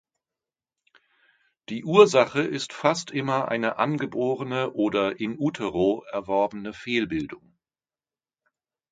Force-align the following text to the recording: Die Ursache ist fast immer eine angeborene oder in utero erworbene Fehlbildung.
Die 1.69 1.85
Ursache 1.85 2.41
ist 2.41 2.73
fast 2.73 3.11
immer 3.11 3.49
eine 3.49 3.77
angeborene 3.77 4.71
oder 4.73 5.19
in 5.19 5.37
utero 5.37 6.01
erworbene 6.11 6.73
Fehlbildung. 6.73 7.53